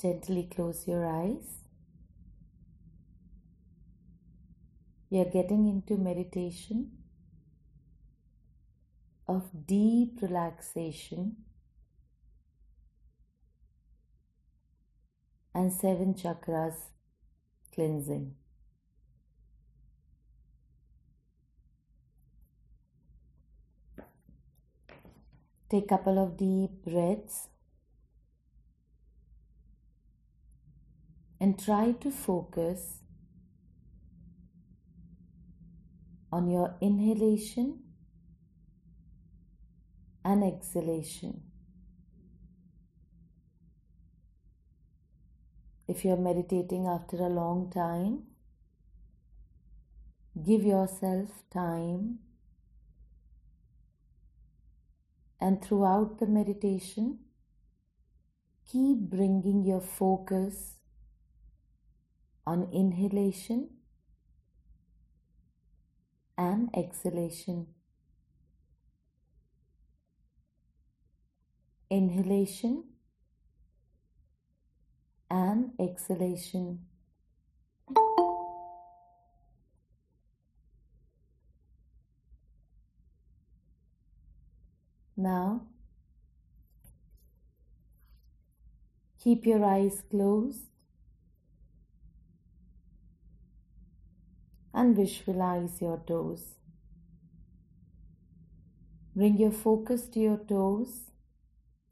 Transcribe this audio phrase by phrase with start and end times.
[0.00, 1.62] Gently close your eyes.
[5.08, 6.90] We are getting into meditation
[9.26, 11.36] of deep relaxation
[15.54, 16.74] and seven chakras
[17.74, 18.34] cleansing.
[25.70, 27.48] Take a couple of deep breaths
[31.40, 33.00] and try to focus
[36.32, 37.80] on your inhalation
[40.24, 41.42] and exhalation.
[45.88, 48.24] If you're meditating after a long time,
[50.44, 52.18] give yourself time
[55.40, 57.18] and throughout the meditation,
[58.70, 60.75] keep bringing your focus
[62.46, 63.68] on inhalation
[66.38, 67.66] and exhalation.
[71.90, 72.84] Inhalation
[75.30, 76.80] and exhalation.
[85.16, 85.62] Now,
[89.18, 90.75] keep your eyes closed
[94.76, 96.44] and visualize your toes.
[99.16, 101.10] Bring your focus to your toes.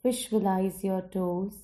[0.02, 1.55] Visualize your toes.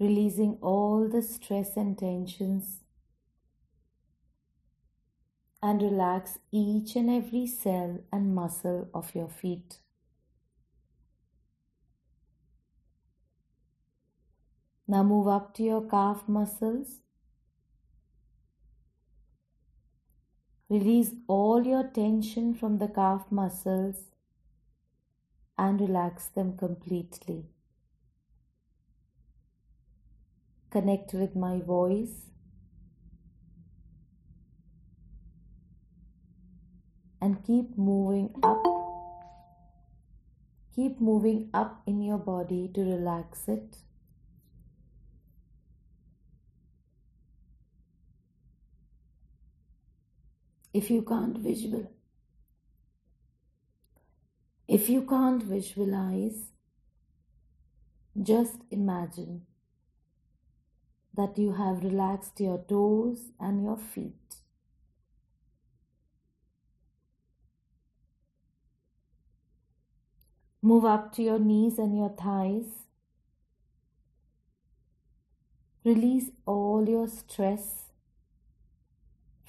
[0.00, 2.80] Releasing all the stress and tensions
[5.62, 9.78] and relax each and every cell and muscle of your feet.
[14.92, 16.88] Now move up to your calf muscles.
[20.68, 24.00] Release all your tension from the calf muscles
[25.56, 27.46] and relax them completely.
[30.70, 32.26] Connect with my voice
[37.22, 38.62] and keep moving up.
[40.76, 43.78] Keep moving up in your body to relax it.
[50.72, 51.90] If you can't visual
[54.68, 56.52] if you can't visualize
[58.20, 59.42] just imagine
[61.14, 64.36] that you have relaxed your toes and your feet.
[70.62, 72.86] Move up to your knees and your thighs.
[75.84, 77.91] Release all your stress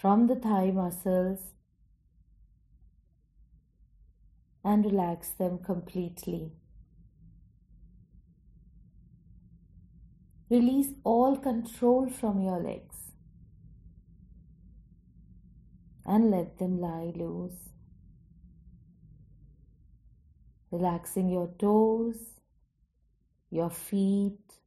[0.03, 1.39] from the thigh muscles
[4.65, 6.51] and relax them completely.
[10.49, 13.13] Release all control from your legs
[16.05, 17.69] and let them lie loose.
[20.69, 22.17] Relaxing your toes,
[23.49, 24.59] your feet,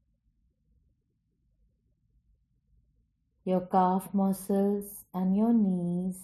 [3.46, 6.16] your calf muscles and your knees,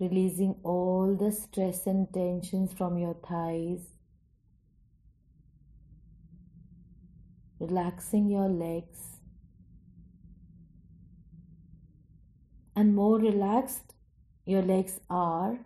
[0.00, 3.86] releasing all the stress and tensions from your thighs,
[7.60, 9.20] relaxing your legs,
[12.74, 13.94] and more relaxed
[14.44, 15.60] your legs are,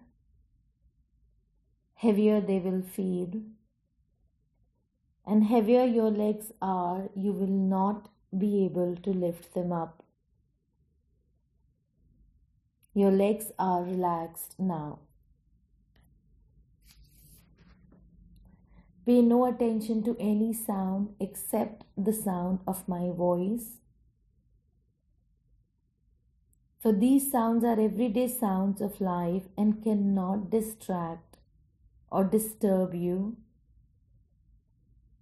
[1.94, 3.41] heavier they will feel.
[5.26, 10.04] And heavier your legs are, you will not be able to lift them up.
[12.94, 15.00] Your legs are relaxed now.
[19.04, 23.78] Pay no attention to any sound except the sound of my voice.
[26.80, 31.39] For these sounds are everyday sounds of life and cannot distract
[32.10, 33.36] or disturb you,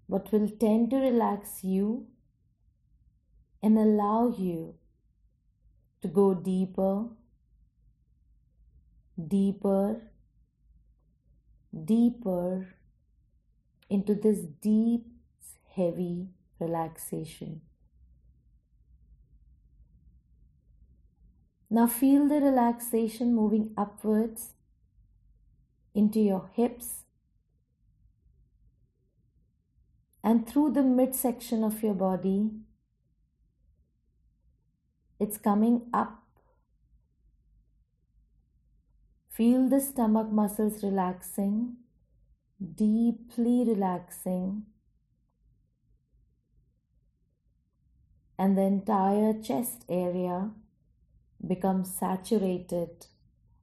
[0.08, 2.06] but will tend to relax you
[3.62, 4.74] and allow you
[6.02, 7.08] to go deeper
[9.28, 10.00] deeper,
[11.84, 12.74] deeper
[13.88, 15.06] into this deep,
[15.74, 16.28] heavy
[16.58, 17.60] relaxation.
[21.68, 24.54] Now feel the relaxation moving upwards
[25.94, 27.04] into your hips
[30.22, 32.50] and through the midsection of your body.
[35.20, 36.22] It's coming up.
[39.28, 41.76] Feel the stomach muscles relaxing,
[42.74, 44.62] deeply relaxing.
[48.38, 50.52] And the entire chest area
[51.46, 53.06] becomes saturated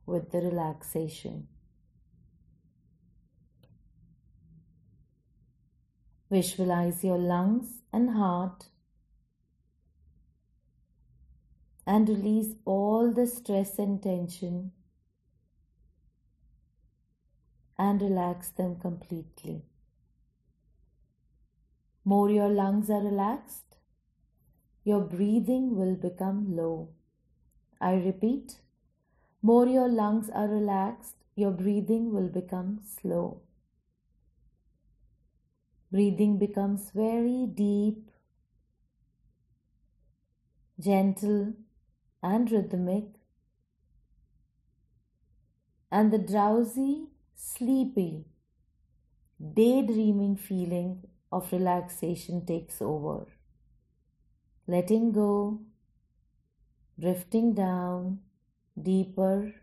[0.05, 1.47] with the relaxation.
[6.29, 8.67] Visualize your lungs and heart
[11.87, 14.71] and release all the stress and tension
[17.79, 19.61] and relax them completely.
[22.03, 23.77] More your lungs are relaxed,
[24.83, 26.89] your breathing will become low.
[27.79, 28.59] I repeat,
[29.41, 33.41] more your lungs are relaxed, your breathing will become slow.
[35.89, 38.11] Breathing becomes very deep,
[40.79, 41.53] gentle,
[42.29, 43.05] and rhythmic.
[45.91, 48.25] And the drowsy, sleepy,
[49.59, 53.27] daydreaming feeling of relaxation takes over.
[54.67, 55.61] Letting go,
[56.99, 58.19] drifting down,
[58.89, 59.53] deeper,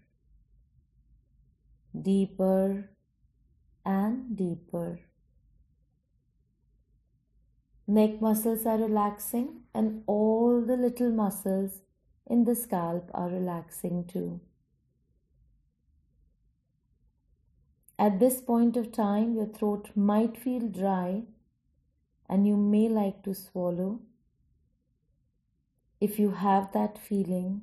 [2.10, 2.90] deeper,
[3.84, 5.00] and deeper.
[7.86, 11.82] Neck muscles are relaxing, and all the little muscles
[12.26, 14.40] in the scalp are relaxing too.
[17.98, 21.22] At this point of time, your throat might feel dry
[22.28, 24.00] and you may like to swallow.
[26.00, 27.62] If you have that feeling,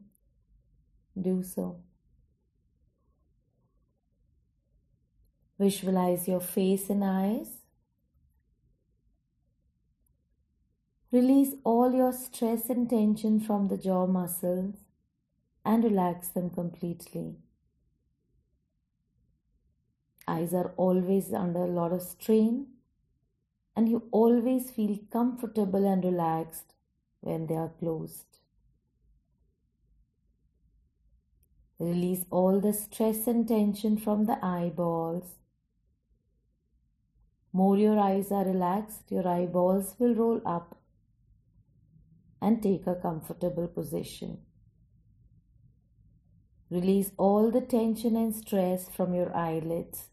[1.20, 1.82] do so.
[5.60, 7.61] Visualize your face and eyes.
[11.14, 14.76] Release all your stress and tension from the jaw muscles
[15.66, 17.36] and relax them completely.
[20.26, 22.68] Eyes are always under a lot of strain,
[23.76, 26.76] and you always feel comfortable and relaxed
[27.20, 28.38] when they are closed.
[31.78, 35.26] Release all the stress and tension from the eyeballs.
[37.52, 40.78] More your eyes are relaxed, your eyeballs will roll up
[42.42, 44.40] and take a comfortable position.
[46.70, 50.08] Release all the tension and stress from your eyelids.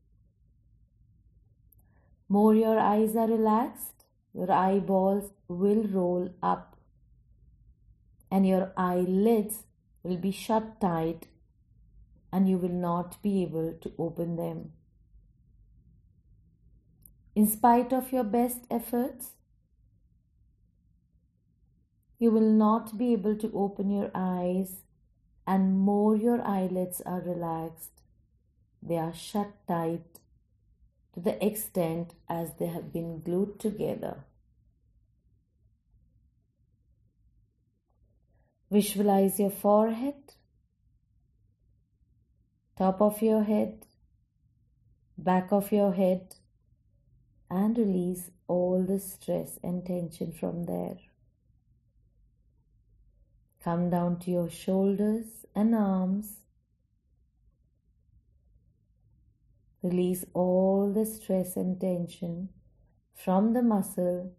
[2.28, 4.04] More your eyes are relaxed,
[4.34, 6.76] your eyeballs will roll up
[8.30, 9.64] and your eyelids
[10.02, 11.28] will be shut tight
[12.32, 14.72] and you will not be able to open them.
[17.34, 19.30] In spite of your best efforts,
[22.18, 24.82] you will not be able to open your eyes,
[25.46, 28.02] and more your eyelids are relaxed.
[28.82, 30.20] They are shut tight
[31.14, 34.24] to the extent as they have been glued together.
[38.70, 40.34] Visualize your forehead,
[42.76, 43.86] top of your head,
[45.16, 46.34] back of your head,
[47.50, 50.98] and release all the stress and tension from there.
[53.62, 56.36] Come down to your shoulders and arms.
[59.82, 62.50] Release all the stress and tension
[63.14, 64.32] from the muscle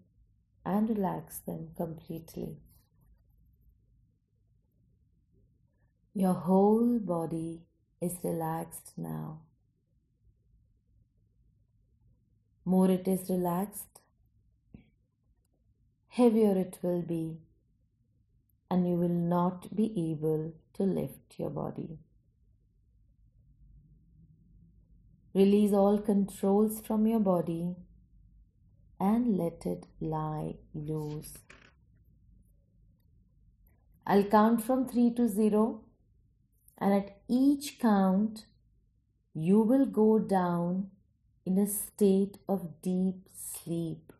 [0.66, 2.58] and relax them completely.
[6.14, 7.62] Your whole body
[8.02, 9.42] is relaxed now.
[12.66, 14.02] More it is relaxed,
[16.08, 17.40] heavier it will be
[18.70, 21.98] and you will not be able to lift your body.
[25.34, 27.76] Release all controls from your body
[29.00, 31.38] and let it lie loose.
[34.06, 35.84] I'll count from 3 to 0,
[36.80, 38.46] and at each count,
[39.34, 40.90] you will go down
[41.46, 44.12] in a state of deep sleep.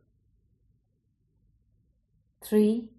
[2.44, 2.90] 3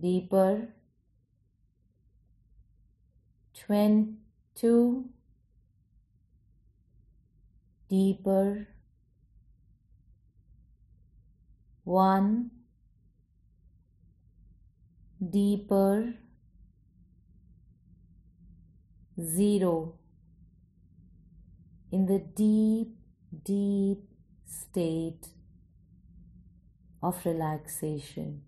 [0.00, 0.68] deeper
[3.54, 5.04] 22
[7.88, 8.66] deeper
[11.84, 12.50] 1
[15.28, 16.14] deeper
[19.20, 19.94] 0
[21.92, 22.96] in the deep,
[23.44, 23.98] deep
[24.46, 25.26] state
[27.02, 28.42] of relaxation.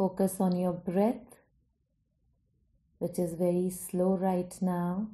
[0.00, 1.36] Focus on your breath,
[3.00, 5.08] which is very slow right now.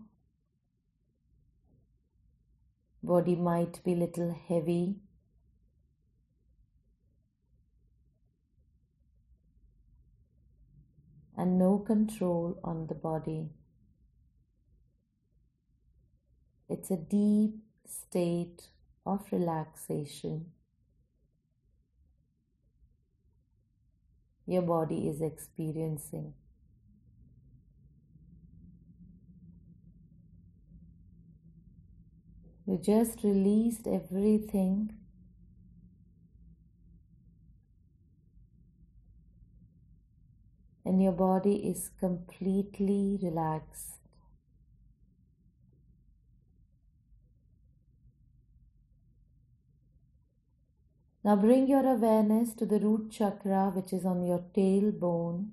[3.02, 5.00] Body might be little heavy.
[11.36, 13.48] And no control on the body.
[16.68, 17.56] It's a deep
[17.88, 18.68] state
[19.04, 20.52] of relaxation.
[24.46, 26.34] Your body is experiencing.
[32.66, 34.92] You just released everything.
[40.84, 44.05] And your body is completely relaxed.
[51.26, 55.49] Now bring your awareness to the root chakra, which is on your tailbone.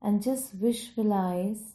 [0.00, 1.74] And just visualize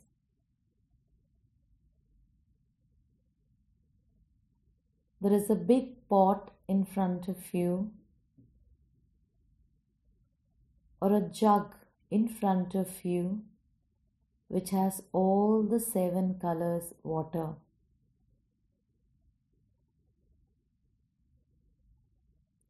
[5.21, 7.91] there is a big pot in front of you
[10.99, 11.75] or a jug
[12.09, 13.43] in front of you
[14.49, 17.49] which has all the seven colors water.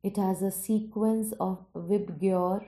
[0.04, 2.66] It has a sequence of Vibgyor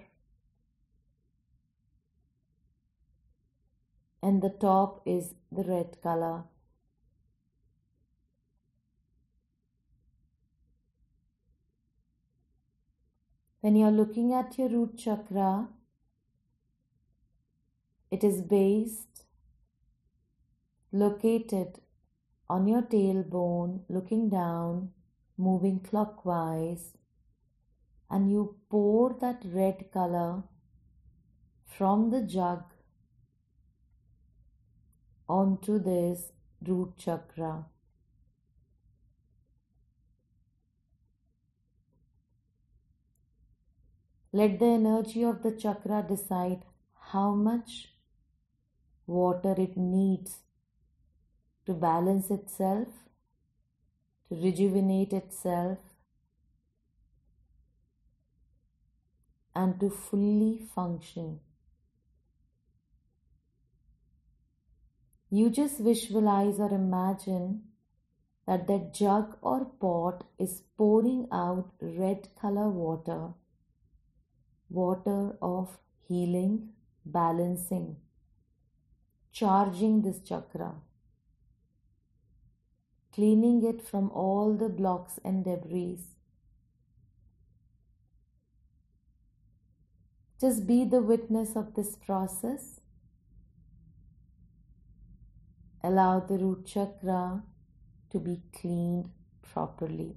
[4.24, 6.44] and the top is the red color.
[13.62, 15.68] When you are looking at your root chakra,
[18.12, 19.24] it is based,
[20.92, 21.80] located
[22.50, 24.90] on your tailbone, looking down,
[25.38, 26.98] moving clockwise,
[28.10, 30.44] and you pour that red color
[31.66, 32.64] from the jug
[35.30, 36.34] onto this
[36.68, 37.66] root chakra.
[44.34, 46.64] Let the energy of the chakra decide
[47.14, 47.94] how much
[49.08, 50.40] water it needs
[51.66, 52.88] to balance itself,
[54.30, 55.78] to rejuvenate itself,
[59.54, 61.40] and to fully function.
[65.30, 67.64] You just visualize or imagine
[68.48, 73.30] that that jug or pot is pouring out red color water,
[74.70, 75.78] water of
[76.08, 76.70] healing,
[77.06, 77.96] balancing
[79.32, 80.76] charging this chakra,
[83.14, 86.00] cleaning it from all the blocks and debris.
[90.40, 92.82] Just be the witness of this process.
[95.84, 97.44] Allow the root chakra
[98.12, 99.10] to be cleaned
[99.42, 100.16] properly.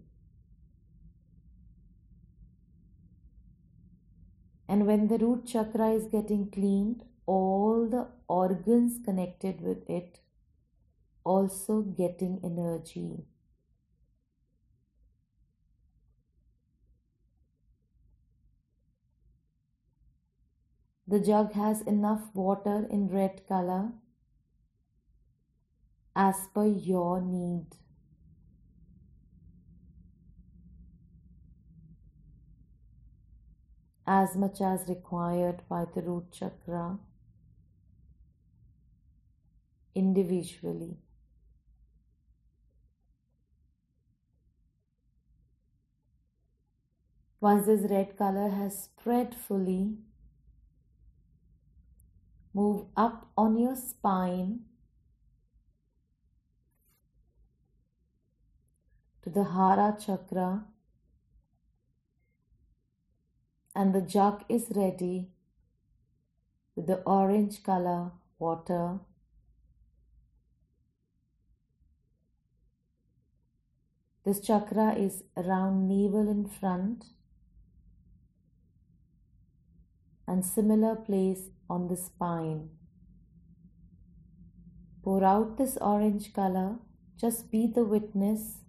[4.67, 10.21] And when the root chakra is getting cleaned, all the organs connected with it
[11.25, 13.25] also getting energy.
[21.07, 23.93] The jug has enough water in red color
[26.17, 27.67] as per your need.
[34.07, 36.99] As much as required by the root chakra
[39.95, 40.97] individually.
[47.41, 49.99] Once this red color has spread fully,
[52.55, 54.61] move up on your spine
[59.23, 60.65] to the Hara chakra
[63.75, 65.29] and the jug is ready
[66.77, 69.01] with the orange color water
[74.25, 77.05] This chakra is around navel in front
[80.27, 82.71] and similar place on the spine.
[85.03, 86.77] Pour out this orange color,
[87.21, 88.61] just be the witness.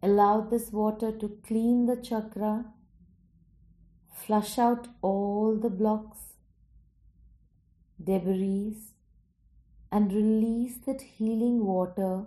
[0.00, 2.66] Allow this water to clean the chakra,
[4.24, 6.36] flush out all the blocks,
[8.02, 8.91] debris,
[9.92, 12.24] and release that healing water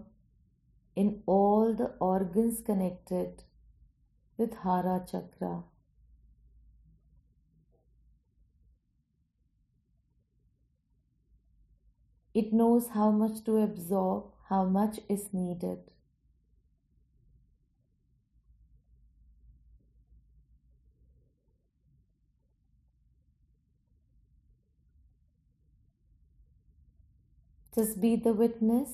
[0.95, 3.43] in all the organs connected
[4.38, 5.63] with Hara Chakra.
[12.36, 15.89] It knows how much to absorb, how much is needed.
[27.75, 28.89] Just be the witness.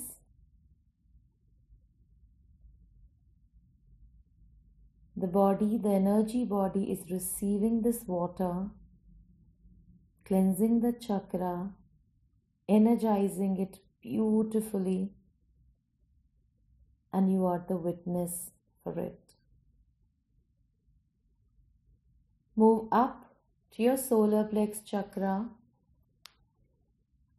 [5.15, 8.69] The body, the energy body is receiving this water,
[10.25, 11.73] cleansing the chakra,
[12.67, 15.11] energizing it beautifully,
[17.13, 18.49] and you are the witness
[18.83, 19.35] for it.
[22.55, 23.35] Move up
[23.75, 25.49] to your solar plex chakra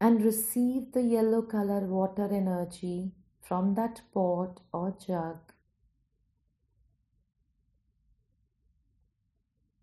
[0.07, 5.53] and receive the yellow color water energy from that pot or jug.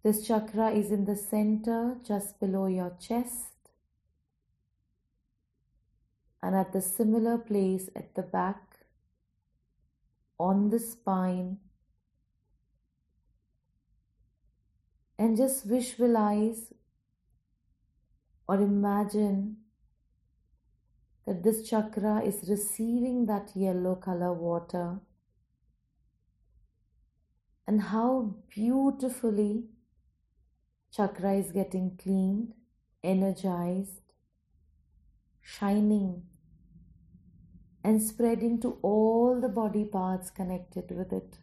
[0.03, 3.69] This chakra is in the center just below your chest
[6.43, 8.61] and at the similar place at the back,
[10.37, 11.59] on the spine.
[15.17, 16.73] And just visualize
[18.49, 19.58] or imagine
[21.29, 24.99] that this chakra is receiving that yellow color water
[27.67, 29.65] and how beautifully
[30.91, 32.53] chakra is getting cleaned,
[33.03, 34.01] energized,
[35.39, 36.23] shining,
[37.83, 41.37] and spreading to all the body parts connected with it.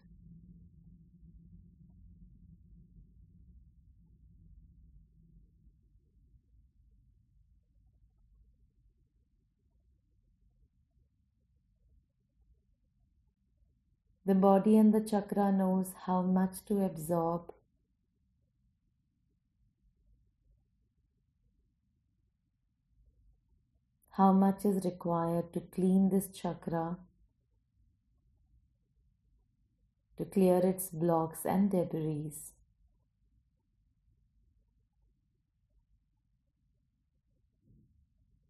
[14.27, 17.53] The body and the chakra knows how much to absorb.
[24.11, 26.99] How much is required to clean this chakra,
[30.19, 32.33] to clear its blocks and debris.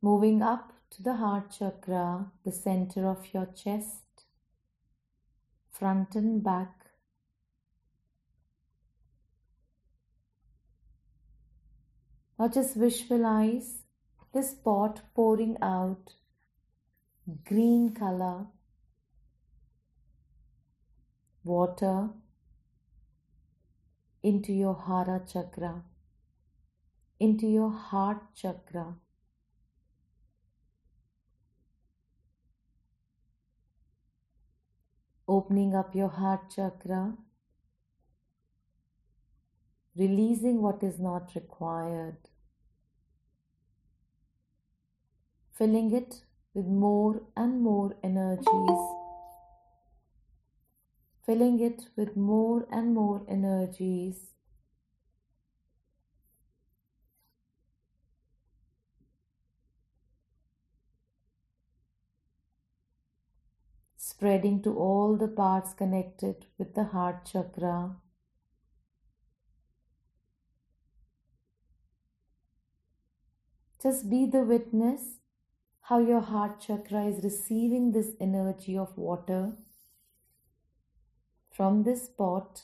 [0.00, 4.05] Moving up to the heart chakra, the center of your chest
[5.78, 6.72] front and back.
[12.38, 13.78] Now just visualize
[14.34, 16.12] this pot pouring out
[17.44, 18.46] green color
[21.44, 22.10] water
[24.22, 25.82] into your Hara chakra,
[27.20, 28.96] into your heart chakra.
[35.28, 37.14] Opening up your heart chakra,
[39.96, 42.16] releasing what is not required,
[45.58, 46.22] filling it
[46.54, 48.84] with more and more energies,
[51.24, 54.35] filling it with more and more energies.
[64.16, 67.96] Spreading to all the parts connected with the heart chakra.
[73.82, 75.18] Just be the witness
[75.88, 79.52] how your heart chakra is receiving this energy of water
[81.54, 82.62] from this pot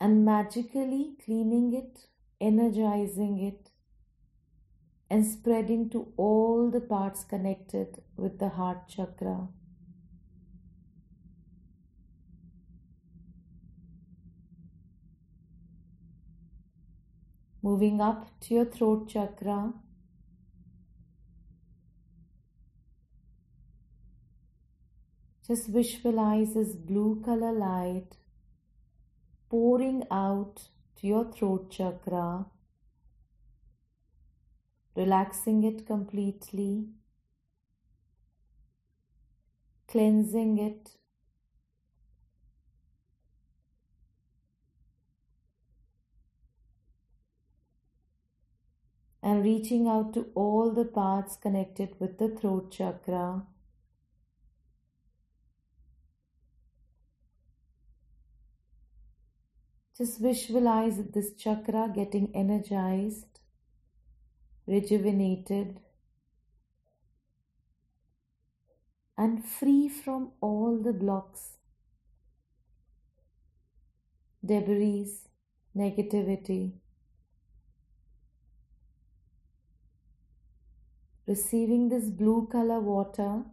[0.00, 2.06] and magically cleaning it,
[2.40, 3.71] energizing it,
[5.12, 9.48] and spreading to all the parts connected with the heart chakra.
[17.62, 19.74] Moving up to your throat chakra.
[25.46, 28.16] Just visualize this blue color light
[29.50, 32.46] pouring out to your throat chakra
[34.94, 36.88] relaxing it completely,
[39.88, 40.90] cleansing it.
[49.24, 53.46] And reaching out to all the parts connected with the throat chakra.
[59.96, 63.31] Just visualize this chakra getting energized
[64.66, 65.80] rejuvenated,
[69.16, 71.58] and free from all the blocks,
[74.44, 75.18] debris,
[75.76, 76.72] negativity.
[81.26, 83.44] Receiving this blue color water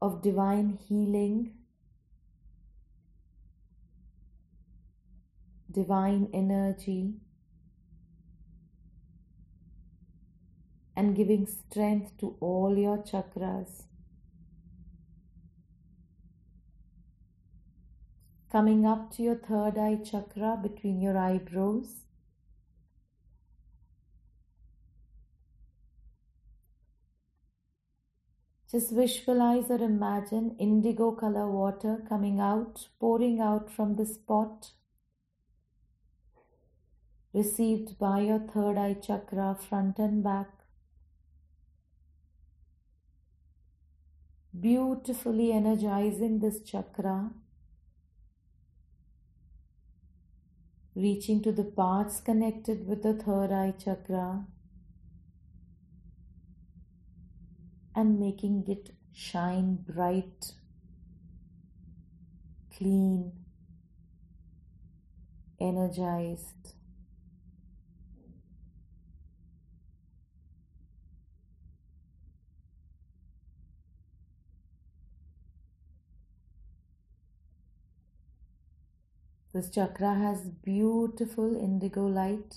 [0.00, 1.54] of divine healing,
[5.70, 7.14] divine energy,
[10.96, 13.84] and giving strength to all your chakras.
[18.52, 22.04] Coming up to your third eye chakra between your eyebrows.
[28.70, 34.70] Just visualize or imagine indigo color water coming out, pouring out from the spot
[37.34, 40.63] received by your third eye chakra, front and back.
[44.64, 47.32] Beautifully energizing this chakra,
[50.94, 54.46] reaching to the parts connected with the third eye chakra
[57.94, 60.52] and making it shine bright,
[62.74, 63.32] clean,
[65.60, 66.73] energized.
[79.54, 82.56] This chakra has beautiful indigo light.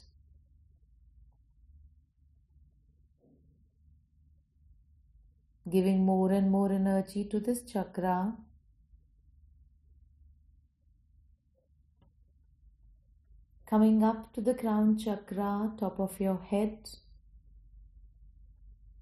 [5.70, 8.34] Giving more and more energy to this chakra.
[13.70, 16.90] Coming up to the crown chakra, top of your head.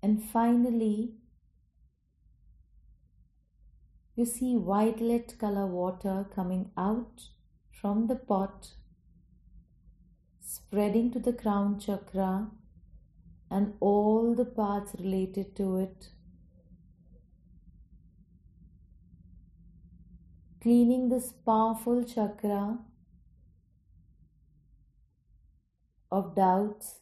[0.04, 1.14] And finally,
[4.18, 7.30] you see violet color water coming out
[7.86, 8.70] from the pot,
[10.42, 12.48] spreading to the crown chakra
[13.52, 16.08] and all the parts related to it.
[20.64, 22.80] Cleaning this powerful chakra
[26.12, 27.02] of doubts,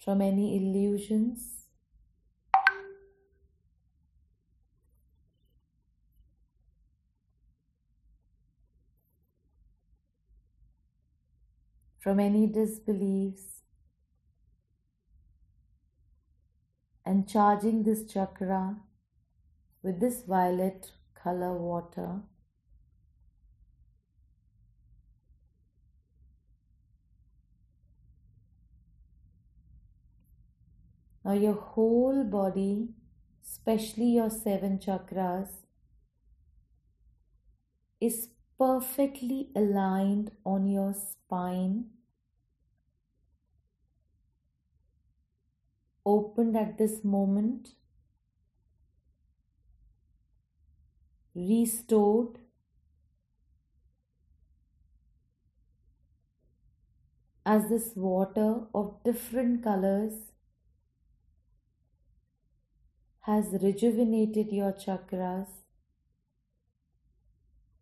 [0.00, 1.65] from any illusions.
[12.06, 13.62] From any disbeliefs
[17.04, 18.76] and charging this chakra
[19.82, 22.20] with this violet color water.
[31.24, 32.90] Now, your whole body,
[33.44, 35.48] especially your seven chakras,
[38.00, 41.86] is perfectly aligned on your spine,
[46.06, 47.74] opened at this moment,
[51.34, 52.38] restored.
[57.44, 60.14] As this water of different colors
[63.20, 65.46] has rejuvenated your chakras,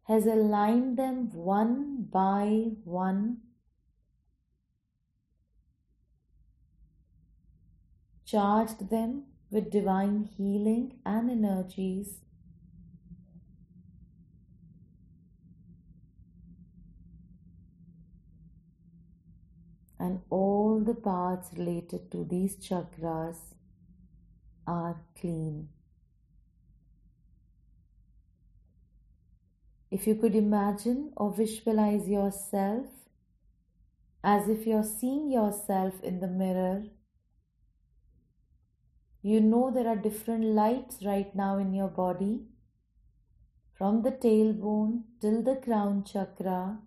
[0.05, 3.39] has aligned them one by one,
[8.35, 12.20] charged them with divine healing and energies.
[20.01, 23.37] And all the parts related to these chakras
[24.66, 25.68] are clean.
[29.92, 32.87] If you could imagine or visualize yourself
[34.25, 36.83] as if you're seeing yourself in the mirror,
[39.29, 42.43] you know there are different lights right now in your body.
[43.79, 46.79] From the tailbone till the crown chakra,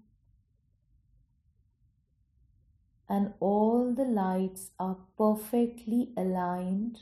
[3.09, 6.99] and all the lights are perfectly aligned.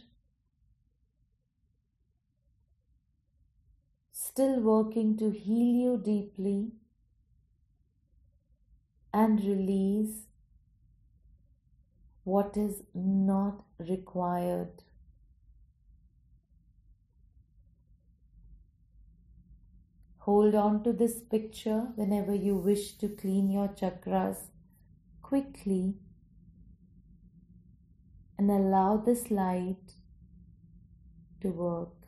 [4.13, 6.71] Still working to heal you deeply.
[9.13, 10.27] And release
[12.23, 14.83] what is not required.
[20.25, 24.37] Hold on to this picture whenever you wish to clean your chakras
[25.21, 25.97] quickly
[28.39, 29.93] and allow this light
[31.41, 32.07] to work.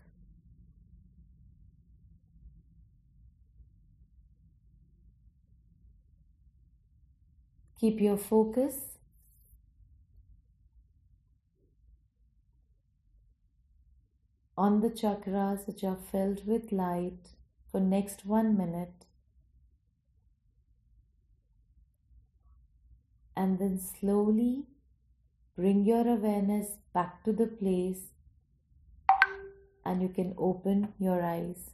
[7.80, 8.98] Keep your focus
[14.58, 17.37] on the chakras which are filled with light
[17.72, 19.06] for next 1 minute.
[23.36, 24.66] And then slowly
[25.56, 28.12] bring your awareness back to the place
[29.86, 31.72] and you can open your eyes